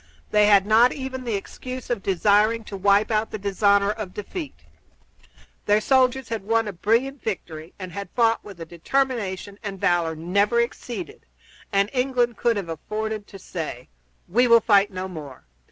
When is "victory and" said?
7.21-7.91